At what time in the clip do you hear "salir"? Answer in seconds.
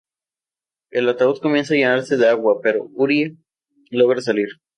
4.19-4.47